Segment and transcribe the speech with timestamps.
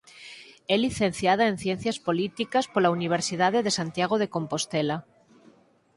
[0.73, 4.97] É licenciada en Ciencias Políticas pola Universidade de Santiago de Compostela.